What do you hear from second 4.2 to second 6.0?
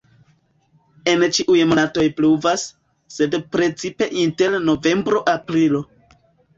inter novembro-aprilo.